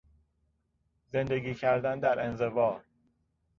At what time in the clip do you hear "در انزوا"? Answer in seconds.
1.99-2.81